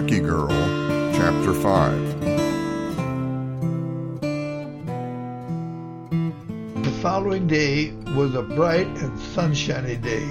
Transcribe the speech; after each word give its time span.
Kentucky 0.00 0.26
Girl, 0.26 0.48
Chapter 1.12 1.52
5. 1.52 2.20
The 6.82 6.90
following 7.02 7.46
day 7.46 7.90
was 8.16 8.34
a 8.34 8.40
bright 8.40 8.86
and 8.86 9.18
sunshiny 9.18 9.96
day, 9.96 10.24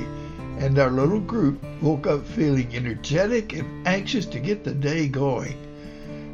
and 0.58 0.80
our 0.80 0.90
little 0.90 1.20
group 1.20 1.64
woke 1.84 2.08
up 2.08 2.26
feeling 2.26 2.76
energetic 2.76 3.54
and 3.54 3.88
anxious 3.88 4.26
to 4.28 4.40
get 4.40 4.64
the 4.64 4.74
day 4.74 5.08
going. 5.08 5.56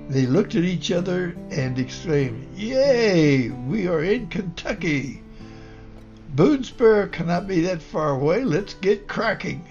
They 0.08 0.28
looked 0.28 0.56
at 0.56 0.64
each 0.64 0.94
other 0.94 1.36
and 1.52 1.78
exclaimed, 1.78 2.48
Yay! 2.56 3.50
We 3.50 3.90
are 3.90 4.02
in 4.02 4.28
Kentucky! 4.28 5.22
Boonesboro 6.36 7.12
cannot 7.12 7.50
be 7.50 7.60
that 7.62 7.82
far 7.82 8.12
away. 8.12 8.46
Let's 8.46 8.76
get 8.76 9.10
cracking. 9.10 9.66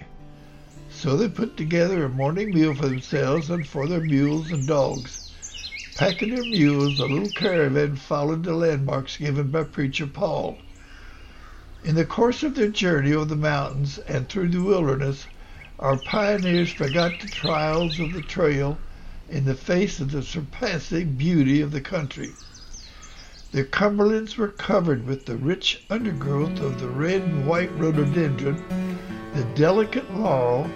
So 0.97 1.19
they 1.19 1.29
put 1.29 1.55
together 1.59 2.03
a 2.03 2.09
morning 2.09 2.51
meal 2.51 2.73
for 2.73 2.89
themselves 2.89 3.51
and 3.51 3.67
for 3.67 3.87
their 3.87 4.01
mules 4.01 4.51
and 4.51 4.67
dogs. 4.67 5.19
Packing 5.93 6.31
their 6.31 6.45
mules, 6.47 6.97
the 6.97 7.07
little 7.07 7.29
caravan 7.29 7.97
followed 7.97 8.43
the 8.43 8.55
landmarks 8.55 9.19
given 9.19 9.49
by 9.49 9.65
Preacher 9.65 10.07
Paul. 10.07 10.63
In 11.83 11.95
the 11.95 12.07
course 12.07 12.43
of 12.43 12.55
their 12.55 12.69
journey 12.71 13.13
over 13.13 13.27
the 13.27 13.37
mountains 13.37 13.99
and 14.09 14.31
through 14.31 14.49
the 14.49 14.63
wilderness, 14.63 15.27
our 15.79 15.99
pioneers 15.99 16.71
forgot 16.71 17.19
the 17.19 17.27
trials 17.29 18.01
of 18.01 18.15
the 18.15 18.23
trail 18.23 18.81
in 19.29 19.45
the 19.45 19.55
face 19.55 20.01
of 20.01 20.11
the 20.11 20.23
surpassing 20.23 21.17
beauty 21.17 21.61
of 21.61 21.71
the 21.71 21.83
country. 21.83 22.37
The 23.53 23.65
Cumberlands 23.65 24.39
were 24.39 24.49
covered 24.49 25.05
with 25.07 25.27
the 25.27 25.37
rich 25.37 25.85
undergrowth 25.91 26.63
of 26.63 26.81
the 26.81 26.89
red 26.89 27.21
and 27.21 27.47
white 27.47 27.77
rhododendron, 27.79 28.65
the 29.35 29.45
delicate 29.55 30.11
laurel, 30.15 30.71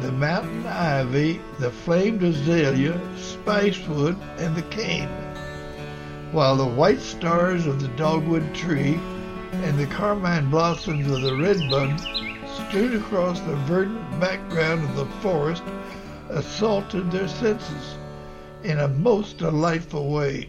the 0.00 0.12
mountain 0.12 0.66
ivy, 0.66 1.40
the 1.58 1.70
flamed 1.70 2.22
azalea, 2.22 2.98
spicewood, 3.16 4.16
and 4.38 4.56
the 4.56 4.62
cane, 4.62 5.08
while 6.32 6.56
the 6.56 6.66
white 6.66 7.00
stars 7.00 7.66
of 7.66 7.80
the 7.80 7.88
dogwood 7.88 8.54
tree 8.54 8.98
and 9.52 9.78
the 9.78 9.86
carmine 9.86 10.48
blossoms 10.50 11.10
of 11.10 11.22
the 11.22 11.34
redbud 11.34 11.90
strewn 12.46 12.96
across 12.96 13.40
the 13.40 13.56
verdant 13.56 14.20
background 14.20 14.82
of 14.84 14.96
the 14.96 15.06
forest 15.20 15.62
assaulted 16.30 17.10
their 17.10 17.28
senses 17.28 17.96
in 18.62 18.78
a 18.78 18.88
most 18.88 19.38
delightful 19.38 20.10
way 20.10 20.48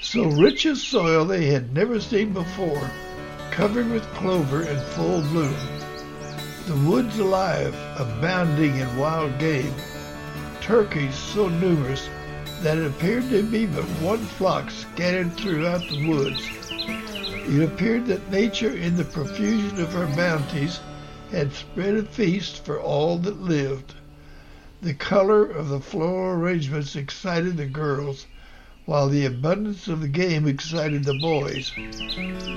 so 0.00 0.28
rich 0.28 0.64
a 0.64 0.74
soil 0.74 1.24
they 1.26 1.46
had 1.46 1.74
never 1.74 2.00
seen 2.00 2.32
before, 2.32 2.90
covered 3.50 3.90
with 3.90 4.02
clover 4.14 4.62
in 4.62 4.78
full 4.78 5.20
bloom. 5.20 5.79
The 6.70 6.88
woods 6.88 7.18
alive, 7.18 7.74
abounding 7.98 8.76
in 8.76 8.96
wild 8.96 9.40
game, 9.40 9.74
turkeys 10.60 11.16
so 11.16 11.48
numerous 11.48 12.08
that 12.62 12.78
it 12.78 12.86
appeared 12.86 13.28
to 13.30 13.42
be 13.42 13.66
but 13.66 13.82
one 14.00 14.20
flock 14.24 14.70
scattered 14.70 15.32
throughout 15.32 15.80
the 15.88 16.08
woods. 16.08 16.40
It 16.70 17.64
appeared 17.64 18.06
that 18.06 18.30
nature, 18.30 18.70
in 18.70 18.96
the 18.96 19.02
profusion 19.02 19.80
of 19.80 19.92
her 19.94 20.06
bounties, 20.14 20.78
had 21.32 21.52
spread 21.52 21.96
a 21.96 22.04
feast 22.04 22.64
for 22.64 22.78
all 22.78 23.18
that 23.18 23.42
lived. 23.42 23.94
The 24.80 24.94
color 24.94 25.44
of 25.44 25.70
the 25.70 25.80
floral 25.80 26.40
arrangements 26.40 26.94
excited 26.94 27.56
the 27.56 27.66
girls, 27.66 28.26
while 28.86 29.08
the 29.08 29.26
abundance 29.26 29.88
of 29.88 30.00
the 30.00 30.08
game 30.08 30.46
excited 30.46 31.04
the 31.04 31.14
boys. 31.14 31.72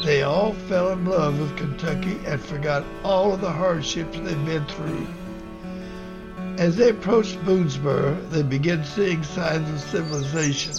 They 0.04 0.24
all 0.24 0.54
fell 0.54 0.92
in 0.92 1.06
love 1.06 1.40
with 1.40 1.58
Kentucky 1.58 2.18
and 2.26 2.42
forgot 2.42 2.84
all 3.04 3.34
of 3.34 3.42
the 3.42 3.52
hardships 3.52 4.18
they'd 4.18 4.46
been 4.46 4.66
through. 4.66 5.08
As 6.58 6.76
they 6.76 6.90
approached 6.90 7.44
Boonesboro, 7.46 8.30
they 8.30 8.44
began 8.44 8.86
seeing 8.86 9.24
signs 9.24 9.70
of 9.70 9.90
civilization. 9.90 10.74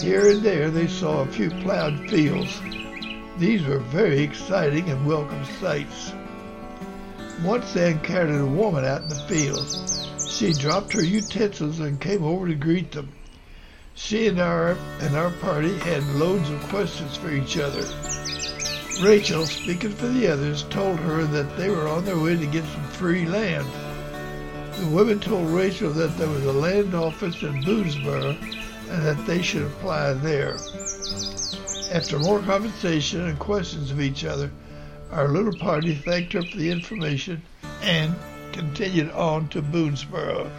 Here 0.00 0.30
and 0.30 0.42
there 0.42 0.70
they 0.70 0.86
saw 0.86 1.22
a 1.22 1.26
few 1.26 1.50
plowed 1.50 2.10
fields. 2.10 2.60
These 3.38 3.66
were 3.66 3.78
very 3.78 4.20
exciting 4.20 4.88
and 4.90 5.06
welcome 5.06 5.44
sights. 5.60 6.12
Once 7.42 7.72
they 7.72 7.90
encountered 7.90 8.40
a 8.40 8.46
woman 8.46 8.84
out 8.84 9.02
in 9.02 9.08
the 9.08 9.14
field. 9.28 9.66
She 10.26 10.52
dropped 10.52 10.92
her 10.92 11.02
utensils 11.02 11.80
and 11.80 12.00
came 12.00 12.22
over 12.22 12.48
to 12.48 12.54
greet 12.54 12.92
them. 12.92 13.12
She 13.98 14.28
and 14.28 14.38
our 14.38 14.76
and 15.00 15.16
our 15.16 15.30
party 15.30 15.78
had 15.78 16.04
loads 16.14 16.50
of 16.50 16.60
questions 16.68 17.16
for 17.16 17.32
each 17.32 17.56
other. 17.56 17.82
Rachel, 19.02 19.46
speaking 19.46 19.90
for 19.90 20.06
the 20.08 20.28
others, 20.28 20.64
told 20.64 21.00
her 21.00 21.24
that 21.24 21.56
they 21.56 21.70
were 21.70 21.88
on 21.88 22.04
their 22.04 22.18
way 22.18 22.36
to 22.36 22.46
get 22.46 22.64
some 22.64 22.84
free 22.84 23.24
land. 23.26 23.66
The 24.78 24.86
women 24.88 25.18
told 25.18 25.48
Rachel 25.48 25.92
that 25.94 26.16
there 26.18 26.28
was 26.28 26.44
a 26.44 26.52
land 26.52 26.94
office 26.94 27.42
in 27.42 27.62
Boonesboro 27.62 28.36
and 28.90 29.02
that 29.02 29.26
they 29.26 29.40
should 29.40 29.62
apply 29.62 30.12
there. 30.12 30.58
After 31.90 32.18
more 32.18 32.40
conversation 32.40 33.22
and 33.22 33.38
questions 33.38 33.90
of 33.90 34.00
each 34.00 34.26
other, 34.26 34.50
our 35.10 35.28
little 35.28 35.58
party 35.58 35.94
thanked 35.94 36.34
her 36.34 36.42
for 36.42 36.58
the 36.58 36.70
information 36.70 37.40
and 37.80 38.14
continued 38.52 39.10
on 39.12 39.48
to 39.48 39.62
Boonesboro. 39.62 40.50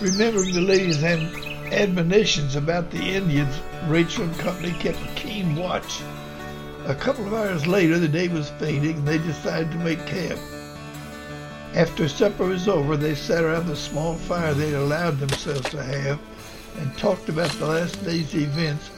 Remembering 0.00 0.54
the 0.54 0.60
lady's 0.60 1.02
admonitions 1.02 2.54
about 2.54 2.92
the 2.92 3.02
Indians, 3.02 3.60
Rachel 3.88 4.24
and 4.24 4.38
company 4.38 4.70
kept 4.78 5.02
a 5.02 5.14
keen 5.16 5.56
watch. 5.56 6.02
A 6.86 6.94
couple 6.94 7.26
of 7.26 7.34
hours 7.34 7.66
later, 7.66 7.98
the 7.98 8.06
day 8.06 8.28
was 8.28 8.50
fading, 8.50 8.98
and 8.98 9.08
they 9.08 9.18
decided 9.18 9.72
to 9.72 9.78
make 9.78 10.06
camp. 10.06 10.38
After 11.74 12.08
supper 12.08 12.44
was 12.44 12.68
over, 12.68 12.96
they 12.96 13.16
sat 13.16 13.42
around 13.42 13.66
the 13.66 13.74
small 13.74 14.14
fire 14.14 14.54
they'd 14.54 14.74
allowed 14.74 15.18
themselves 15.18 15.68
to 15.70 15.82
have 15.82 16.20
and 16.78 16.96
talked 16.96 17.28
about 17.28 17.50
the 17.52 17.66
last 17.66 18.04
day's 18.04 18.32
events 18.36 18.90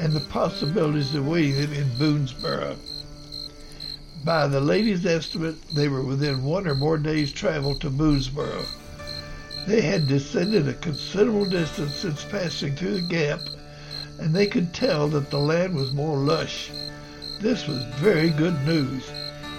and 0.00 0.12
the 0.12 0.26
possibilities 0.28 1.14
awaiting 1.14 1.54
them 1.54 1.72
in 1.72 1.88
Boonesboro. 1.90 2.76
By 4.24 4.48
the 4.48 4.60
lady's 4.60 5.06
estimate, 5.06 5.56
they 5.68 5.86
were 5.86 6.02
within 6.02 6.42
one 6.42 6.66
or 6.66 6.74
more 6.74 6.98
days' 6.98 7.32
travel 7.32 7.76
to 7.76 7.90
Boonesboro. 7.90 8.66
They 9.68 9.82
had 9.82 10.08
descended 10.08 10.66
a 10.66 10.72
considerable 10.72 11.44
distance 11.44 11.96
since 11.96 12.24
passing 12.24 12.74
through 12.74 12.94
the 12.94 13.00
gap, 13.02 13.40
and 14.18 14.34
they 14.34 14.46
could 14.46 14.72
tell 14.72 15.08
that 15.08 15.28
the 15.30 15.38
land 15.38 15.74
was 15.74 15.92
more 15.92 16.16
lush. 16.16 16.70
This 17.42 17.68
was 17.68 17.84
very 17.96 18.30
good 18.30 18.58
news, 18.64 19.04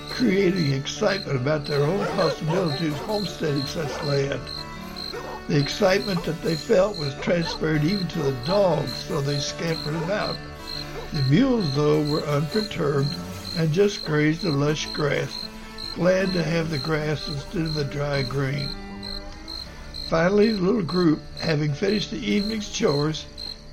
creating 0.09 0.74
excitement 0.74 1.40
about 1.40 1.68
their 1.68 1.84
own 1.84 2.08
possibility 2.16 2.88
of 2.88 2.96
homesteading 2.96 3.68
such 3.68 4.03
land. 4.03 4.42
The 5.47 5.59
excitement 5.59 6.24
that 6.24 6.41
they 6.41 6.56
felt 6.56 6.97
was 6.97 7.14
transferred 7.22 7.84
even 7.84 8.08
to 8.08 8.24
the 8.24 8.46
dogs, 8.47 8.91
so 8.91 9.22
they 9.22 9.38
scampered 9.38 9.94
about. 9.94 10.38
The 11.14 11.22
mules, 11.30 11.76
though, 11.76 12.02
were 12.02 12.26
unperturbed 12.26 13.16
and 13.58 13.72
just 13.72 14.03
grazed 14.06 14.41
the 14.41 14.50
lush 14.50 14.88
grass, 14.88 15.46
glad 15.94 16.34
to 16.34 16.41
have 16.41 16.72
the 16.72 16.80
grass 16.80 17.28
instead 17.28 17.62
of 17.62 17.76
the 17.76 17.84
dry 17.84 18.24
green. 18.24 18.70
Finally, 20.09 20.52
the 20.52 20.59
little 20.59 20.81
group, 20.81 21.22
having 21.40 21.72
finished 21.72 22.09
the 22.09 22.18
evening's 22.18 22.68
chores 22.72 23.25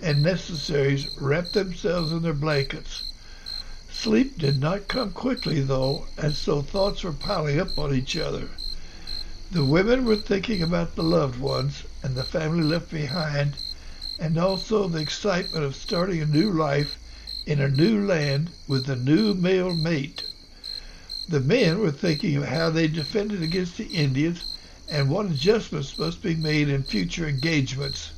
and 0.03 0.23
necessaries, 0.23 1.07
wrapped 1.19 1.55
themselves 1.55 2.13
in 2.13 2.21
their 2.21 2.35
blankets. 2.35 3.05
Sleep 3.91 4.37
did 4.39 4.61
not 4.61 4.87
come 4.87 5.13
quickly, 5.13 5.63
though, 5.63 6.05
and 6.19 6.35
so 6.35 6.61
thoughts 6.61 7.03
were 7.03 7.13
piling 7.13 7.59
up 7.59 7.79
on 7.79 7.95
each 7.95 8.19
other. 8.19 8.49
The 9.51 9.65
women 9.65 10.05
were 10.05 10.17
thinking 10.17 10.61
about 10.61 10.95
the 10.95 11.03
loved 11.03 11.41
ones 11.41 11.85
and 12.03 12.15
the 12.15 12.23
family 12.23 12.63
left 12.65 12.91
behind, 12.91 13.55
and 14.21 14.37
also 14.37 14.89
the 14.89 15.01
excitement 15.01 15.65
of 15.65 15.75
starting 15.75 16.21
a 16.21 16.27
new 16.27 16.53
life 16.53 16.99
in 17.47 17.63
a 17.63 17.71
new 17.71 18.05
land 18.07 18.51
with 18.69 18.91
a 18.91 18.97
new 18.97 19.33
male 19.33 19.73
mate. 19.73 20.25
The 21.31 21.41
men 21.41 21.79
were 21.79 21.91
thinking 21.93 22.37
of 22.37 22.45
how 22.45 22.69
they 22.69 22.89
defended 22.89 23.43
against 23.43 23.79
the 23.79 23.87
Indians 23.87 24.45
and 24.89 25.11
what 25.11 25.27
adjustments 25.27 25.99
must 25.99 26.23
be 26.23 26.35
made 26.37 26.69
in 26.69 26.83
future 26.85 27.29
engagements. 27.29 28.13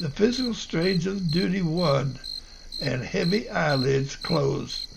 The 0.00 0.10
physical 0.10 0.54
strains 0.54 1.06
of 1.06 1.30
duty 1.30 1.62
won, 1.62 2.18
and 2.80 3.04
heavy 3.04 3.48
eyelids 3.48 4.16
closed. 4.16 4.88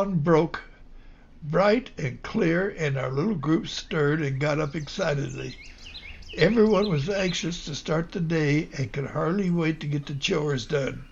Dawn 0.00 0.18
broke 0.20 0.62
bright 1.42 1.90
and 1.98 2.22
clear, 2.22 2.74
and 2.78 2.96
our 2.96 3.10
little 3.10 3.34
group 3.34 3.68
stirred 3.68 4.22
and 4.22 4.40
got 4.40 4.58
up 4.58 4.74
excitedly. 4.74 5.54
Everyone 6.38 6.88
was 6.88 7.10
anxious 7.10 7.66
to 7.66 7.74
start 7.74 8.12
the 8.12 8.20
day 8.20 8.70
and 8.78 8.90
could 8.94 9.08
hardly 9.08 9.50
wait 9.50 9.78
to 9.80 9.86
get 9.86 10.06
the 10.06 10.14
chores 10.14 10.64
done. 10.64 11.04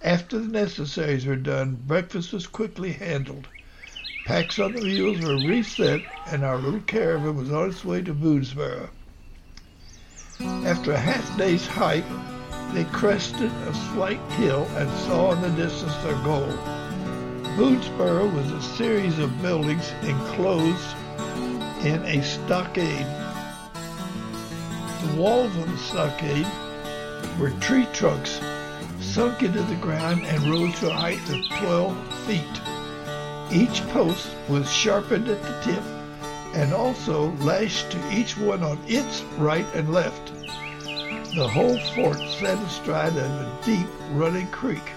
After 0.00 0.38
the 0.38 0.48
necessaries 0.48 1.26
were 1.26 1.36
done, 1.36 1.82
breakfast 1.86 2.32
was 2.32 2.46
quickly 2.46 2.92
handled. 2.92 3.46
Packs 4.24 4.58
on 4.58 4.72
the 4.72 4.80
mules 4.80 5.20
were 5.20 5.36
reset, 5.36 6.00
and 6.28 6.42
our 6.42 6.56
little 6.56 6.80
caravan 6.80 7.36
was 7.36 7.52
on 7.52 7.68
its 7.68 7.84
way 7.84 8.00
to 8.00 8.14
Boonesboro. 8.14 8.88
After 10.40 10.92
a 10.92 10.98
half 10.98 11.36
day's 11.36 11.66
hike, 11.66 12.08
they 12.72 12.84
crested 12.84 13.50
a 13.52 13.74
slight 13.92 14.20
hill 14.32 14.66
and 14.76 14.88
saw 15.00 15.32
in 15.32 15.42
the 15.42 15.50
distance 15.50 15.94
their 15.96 16.14
goal. 16.24 16.87
Boonesboro 17.58 18.32
was 18.32 18.52
a 18.52 18.62
series 18.62 19.18
of 19.18 19.42
buildings 19.42 19.90
enclosed 20.02 20.94
in 21.84 22.00
a 22.04 22.22
stockade. 22.22 23.04
The 25.02 25.16
walls 25.16 25.56
of 25.56 25.68
the 25.68 25.76
stockade 25.78 26.46
were 27.36 27.50
tree 27.58 27.88
trunks 27.92 28.40
sunk 29.00 29.42
into 29.42 29.60
the 29.62 29.74
ground 29.74 30.24
and 30.24 30.40
rose 30.44 30.78
to 30.78 30.90
a 30.90 30.94
height 30.94 31.28
of 31.30 31.58
12 31.58 32.26
feet. 32.26 32.60
Each 33.50 33.84
post 33.88 34.28
was 34.48 34.72
sharpened 34.72 35.26
at 35.26 35.42
the 35.42 35.60
tip 35.72 35.82
and 36.54 36.72
also 36.72 37.32
lashed 37.38 37.90
to 37.90 38.12
each 38.16 38.38
one 38.38 38.62
on 38.62 38.78
its 38.86 39.22
right 39.36 39.66
and 39.74 39.92
left. 39.92 40.32
The 41.34 41.48
whole 41.48 41.76
fort 41.96 42.18
sat 42.18 42.56
astride 42.58 43.16
of 43.16 43.32
a 43.32 43.60
deep 43.64 43.88
running 44.12 44.46
creek, 44.52 44.87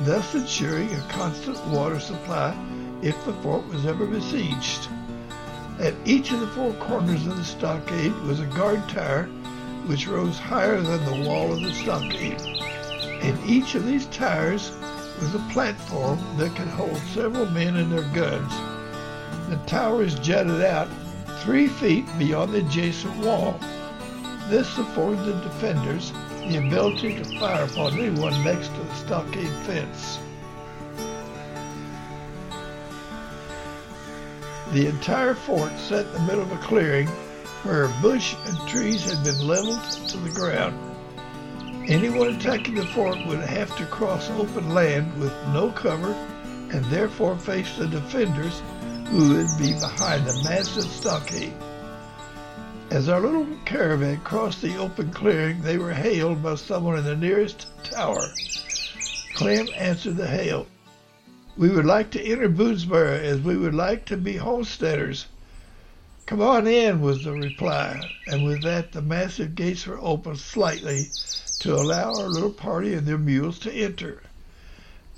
thus 0.00 0.34
ensuring 0.34 0.92
a 0.92 1.08
constant 1.08 1.64
water 1.66 1.98
supply 1.98 2.56
if 3.02 3.24
the 3.24 3.32
fort 3.34 3.66
was 3.68 3.86
ever 3.86 4.06
besieged. 4.06 4.88
At 5.78 5.94
each 6.04 6.32
of 6.32 6.40
the 6.40 6.46
four 6.48 6.72
corners 6.74 7.26
of 7.26 7.36
the 7.36 7.44
stockade 7.44 8.14
was 8.22 8.40
a 8.40 8.46
guard 8.46 8.88
tower 8.88 9.24
which 9.86 10.08
rose 10.08 10.38
higher 10.38 10.80
than 10.80 11.04
the 11.04 11.28
wall 11.28 11.52
of 11.52 11.60
the 11.60 11.72
stockade. 11.72 12.40
In 13.22 13.38
each 13.46 13.74
of 13.74 13.86
these 13.86 14.06
towers 14.06 14.72
was 15.20 15.34
a 15.34 15.48
platform 15.50 16.18
that 16.36 16.54
could 16.56 16.68
hold 16.68 16.96
several 17.14 17.46
men 17.46 17.76
and 17.76 17.92
their 17.92 18.08
guns. 18.12 18.52
The 19.48 19.56
towers 19.66 20.18
jutted 20.18 20.62
out 20.62 20.88
three 21.40 21.68
feet 21.68 22.06
beyond 22.18 22.52
the 22.52 22.58
adjacent 22.58 23.16
wall. 23.24 23.60
This 24.48 24.78
afforded 24.78 25.24
the 25.24 25.40
defenders 25.40 26.12
the 26.48 26.58
ability 26.58 27.16
to 27.16 27.24
fire 27.38 27.64
upon 27.64 27.98
anyone 27.98 28.44
next 28.44 28.68
to 28.68 28.80
the 28.80 28.94
stockade 28.94 29.48
fence. 29.64 30.18
The 34.72 34.86
entire 34.86 35.34
fort 35.34 35.72
sat 35.78 36.06
in 36.06 36.12
the 36.12 36.20
middle 36.20 36.42
of 36.42 36.52
a 36.52 36.58
clearing 36.58 37.08
where 37.62 37.88
bush 38.00 38.34
and 38.44 38.68
trees 38.68 39.10
had 39.10 39.24
been 39.24 39.46
leveled 39.46 39.82
to 40.08 40.16
the 40.18 40.30
ground. 40.30 40.78
Anyone 41.88 42.34
attacking 42.34 42.74
the 42.74 42.86
fort 42.86 43.18
would 43.26 43.40
have 43.40 43.76
to 43.76 43.86
cross 43.86 44.28
open 44.30 44.74
land 44.74 45.20
with 45.20 45.32
no 45.48 45.70
cover 45.70 46.12
and 46.72 46.84
therefore 46.86 47.38
face 47.38 47.76
the 47.76 47.86
defenders 47.86 48.60
who 49.08 49.34
would 49.34 49.48
be 49.58 49.72
behind 49.72 50.26
the 50.26 50.40
massive 50.44 50.84
stockade. 50.84 51.54
As 52.96 53.10
our 53.10 53.20
little 53.20 53.46
caravan 53.66 54.22
crossed 54.22 54.62
the 54.62 54.74
open 54.78 55.10
clearing, 55.10 55.60
they 55.60 55.76
were 55.76 55.92
hailed 55.92 56.42
by 56.42 56.54
someone 56.54 56.96
in 56.96 57.04
the 57.04 57.14
nearest 57.14 57.66
tower. 57.84 58.32
Clem 59.34 59.68
answered 59.76 60.16
the 60.16 60.28
hail. 60.28 60.66
We 61.58 61.68
would 61.68 61.84
like 61.84 62.10
to 62.12 62.22
enter 62.22 62.48
Boonesboro 62.48 63.18
as 63.22 63.40
we 63.42 63.54
would 63.58 63.74
like 63.74 64.06
to 64.06 64.16
be 64.16 64.38
homesteaders. 64.38 65.26
Come 66.24 66.40
on 66.40 66.66
in, 66.66 67.02
was 67.02 67.22
the 67.22 67.34
reply, 67.34 68.12
and 68.26 68.42
with 68.42 68.62
that 68.62 68.92
the 68.92 69.02
massive 69.02 69.54
gates 69.54 69.86
were 69.86 70.00
opened 70.00 70.38
slightly 70.38 71.12
to 71.58 71.78
allow 71.78 72.14
our 72.14 72.30
little 72.30 72.48
party 72.48 72.94
and 72.94 73.06
their 73.06 73.18
mules 73.18 73.58
to 73.58 73.70
enter. 73.74 74.22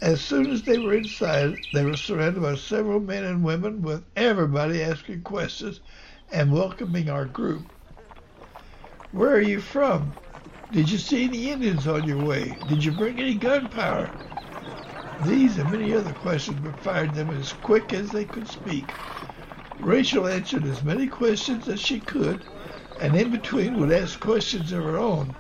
As 0.01 0.21
soon 0.21 0.51
as 0.51 0.63
they 0.63 0.79
were 0.79 0.95
inside, 0.95 1.59
they 1.71 1.85
were 1.85 1.95
surrounded 1.95 2.43
by 2.43 2.57
several 2.57 2.99
men 2.99 3.23
and 3.23 3.45
women, 3.45 3.83
with 3.83 4.03
everybody 4.17 4.83
asking 4.83 5.23
questions 5.23 5.79
and 6.33 6.53
welcoming 6.53 7.09
our 7.11 7.27
group. 7.27 7.75
Where 9.11 9.33
are 9.37 9.41
you 9.41 9.61
from? 9.61 10.17
Did 10.71 10.91
you 10.91 10.99
see 10.99 11.25
any 11.25 11.51
Indians 11.51 11.87
on 11.87 12.05
your 12.07 12.21
way? 12.21 12.61
Did 12.67 12.85
you 12.85 12.93
bring 12.93 13.21
any 13.21 13.37
gunpowder? 13.37 14.15
These 15.19 15.59
and 15.59 15.71
many 15.71 15.95
other 15.95 16.13
questions 16.13 16.63
were 16.63 16.75
fired 16.75 17.15
them 17.15 17.33
as 17.33 17.53
quick 17.53 17.93
as 17.93 18.13
they 18.13 18.27
could 18.27 18.49
speak. 18.49 18.97
Rachel 19.79 20.27
answered 20.29 20.67
as 20.67 20.83
many 20.83 21.09
questions 21.09 21.69
as 21.69 21.81
she 21.81 22.01
could, 22.01 22.47
and 23.01 23.17
in 23.17 23.31
between 23.31 23.79
would 23.79 23.93
ask 23.93 24.21
questions 24.21 24.73
of 24.73 24.85
her 24.85 24.99
own 24.99 25.37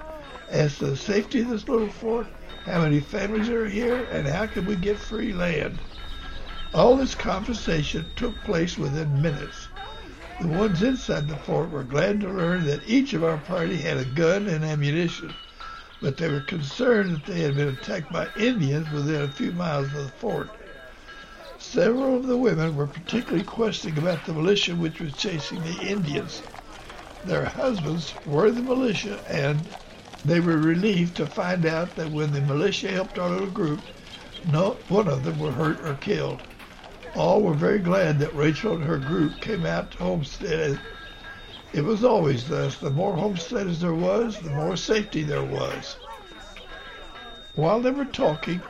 as 0.48 0.78
to 0.78 0.86
the 0.86 0.96
safety 0.96 1.40
of 1.42 1.48
this 1.48 1.68
little 1.68 1.90
fort, 1.90 2.28
how 2.64 2.82
many 2.82 3.00
families 3.00 3.50
are 3.50 3.68
here, 3.68 4.04
and 4.10 4.26
how 4.28 4.46
can 4.46 4.64
we 4.64 4.76
get 4.76 4.98
free 4.98 5.32
land. 5.32 5.82
All 6.74 6.96
this 6.96 7.14
conversation 7.14 8.12
took 8.16 8.42
place 8.44 8.78
within 8.78 9.22
minutes. 9.22 9.67
The 10.40 10.46
ones 10.46 10.82
inside 10.82 11.26
the 11.26 11.34
fort 11.36 11.70
were 11.70 11.82
glad 11.82 12.20
to 12.20 12.30
learn 12.30 12.64
that 12.66 12.86
each 12.86 13.12
of 13.12 13.24
our 13.24 13.38
party 13.38 13.78
had 13.78 13.96
a 13.96 14.04
gun 14.04 14.46
and 14.46 14.64
ammunition 14.64 15.34
but 16.00 16.16
they 16.16 16.28
were 16.28 16.40
concerned 16.40 17.10
that 17.10 17.24
they 17.24 17.40
had 17.40 17.56
been 17.56 17.66
attacked 17.66 18.12
by 18.12 18.30
Indians 18.36 18.88
within 18.88 19.20
a 19.20 19.26
few 19.32 19.50
miles 19.50 19.86
of 19.88 20.04
the 20.04 20.08
fort. 20.10 20.54
Several 21.58 22.16
of 22.16 22.28
the 22.28 22.36
women 22.36 22.76
were 22.76 22.86
particularly 22.86 23.42
questioning 23.42 23.98
about 23.98 24.26
the 24.26 24.32
militia 24.32 24.76
which 24.76 25.00
was 25.00 25.16
chasing 25.16 25.62
the 25.64 25.88
Indians. 25.88 26.44
Their 27.24 27.46
husbands 27.46 28.14
were 28.24 28.52
the 28.52 28.62
militia, 28.62 29.24
and 29.28 29.74
they 30.24 30.38
were 30.38 30.56
relieved 30.56 31.16
to 31.16 31.26
find 31.26 31.66
out 31.66 31.96
that 31.96 32.12
when 32.12 32.30
the 32.30 32.40
militia 32.40 32.90
helped 32.92 33.18
our 33.18 33.28
little 33.30 33.50
group, 33.50 33.88
not 34.44 34.88
one 34.88 35.08
of 35.08 35.24
them 35.24 35.40
were 35.40 35.54
hurt 35.54 35.80
or 35.80 35.96
killed. 35.96 36.44
All 37.18 37.42
were 37.42 37.52
very 37.54 37.80
glad 37.80 38.20
that 38.20 38.32
Rachel 38.32 38.74
and 38.76 38.84
her 38.84 38.96
group 39.00 39.40
came 39.40 39.66
out 39.66 39.90
to 39.90 39.98
homestead 39.98 40.78
it 41.72 41.84
was 41.84 42.04
always 42.04 42.46
thus. 42.46 42.76
The 42.76 42.90
more 42.90 43.16
homesteaders 43.16 43.80
there 43.80 43.92
was, 43.92 44.38
the 44.38 44.50
more 44.50 44.76
safety 44.76 45.24
there 45.24 45.42
was. 45.42 45.96
While 47.56 47.80
they 47.80 47.90
were 47.90 48.04
talking, 48.04 48.62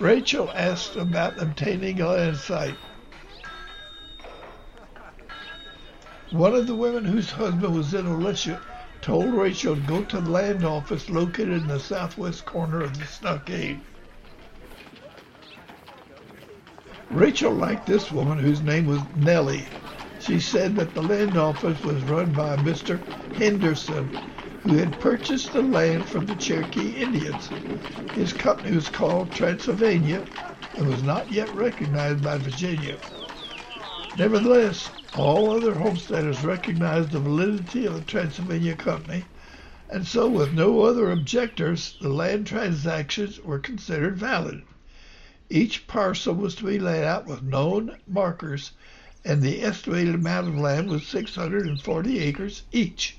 Rachel 0.00 0.50
asked 0.52 0.96
about 0.96 1.40
obtaining 1.40 2.00
a 2.00 2.08
land 2.08 2.38
site. 2.38 2.76
One 6.30 6.56
of 6.56 6.66
the 6.66 6.74
women 6.74 7.04
whose 7.04 7.30
husband 7.30 7.72
was 7.72 7.94
in 7.94 8.04
militia 8.06 8.58
told 9.00 9.32
Rachel 9.32 9.76
to 9.76 9.80
go 9.80 10.02
to 10.02 10.20
the 10.20 10.28
land 10.28 10.64
office 10.64 11.08
located 11.08 11.62
in 11.62 11.68
the 11.68 11.78
southwest 11.78 12.46
corner 12.46 12.82
of 12.82 12.98
the 12.98 13.06
stockade. 13.06 13.80
Rachel 17.08 17.52
liked 17.54 17.86
this 17.86 18.10
woman 18.10 18.38
whose 18.38 18.60
name 18.64 18.84
was 18.86 19.06
Nellie. 19.14 19.76
She 20.18 20.40
said 20.40 20.74
that 20.74 20.92
the 20.92 21.04
land 21.04 21.36
office 21.36 21.84
was 21.84 22.02
run 22.02 22.34
by 22.34 22.56
Mr. 22.56 23.04
Henderson, 23.30 24.16
who 24.62 24.72
had 24.72 24.98
purchased 24.98 25.52
the 25.52 25.62
land 25.62 26.08
from 26.08 26.26
the 26.26 26.34
Cherokee 26.34 26.96
Indians. 26.96 27.52
His 28.10 28.32
company 28.32 28.74
was 28.74 28.88
called 28.88 29.32
Transylvania 29.32 30.26
and 30.74 30.88
was 30.88 31.00
not 31.00 31.30
yet 31.30 31.54
recognized 31.54 32.24
by 32.24 32.38
Virginia. 32.38 32.98
Nevertheless, 34.12 34.90
all 35.12 35.48
other 35.50 35.76
homesteaders 35.76 36.42
recognized 36.42 37.12
the 37.12 37.20
validity 37.20 37.84
of 37.86 37.94
the 37.94 38.02
Transylvania 38.02 38.74
Company, 38.74 39.28
and 39.88 40.04
so 40.04 40.28
with 40.28 40.52
no 40.52 40.80
other 40.80 41.12
objectors, 41.12 41.94
the 42.00 42.08
land 42.08 42.48
transactions 42.48 43.38
were 43.38 43.60
considered 43.60 44.18
valid. 44.18 44.64
Each 45.48 45.86
parcel 45.86 46.34
was 46.34 46.56
to 46.56 46.64
be 46.64 46.80
laid 46.80 47.04
out 47.04 47.28
with 47.28 47.44
known 47.44 47.98
markers 48.08 48.72
and 49.24 49.40
the 49.42 49.62
estimated 49.62 50.16
amount 50.16 50.48
of 50.48 50.58
land 50.58 50.88
was 50.88 51.06
640 51.06 52.18
acres 52.18 52.62
each. 52.72 53.16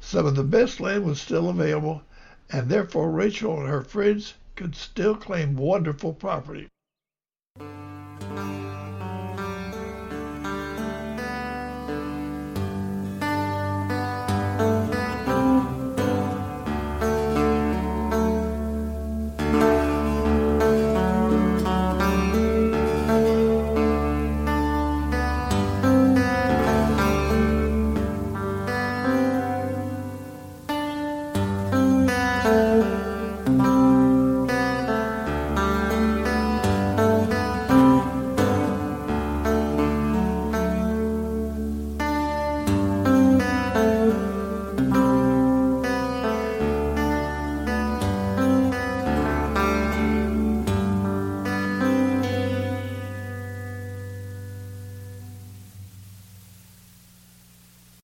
Some 0.00 0.24
of 0.24 0.34
the 0.34 0.44
best 0.44 0.80
land 0.80 1.04
was 1.04 1.20
still 1.20 1.50
available, 1.50 2.04
and 2.48 2.70
therefore 2.70 3.10
Rachel 3.10 3.60
and 3.60 3.68
her 3.68 3.82
friends 3.84 4.32
could 4.56 4.74
still 4.74 5.14
claim 5.14 5.54
wonderful 5.56 6.14
property. 6.14 6.68